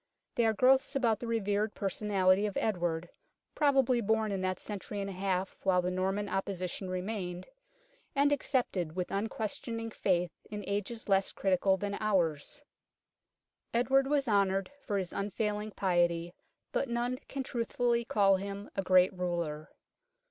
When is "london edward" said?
14.01-14.09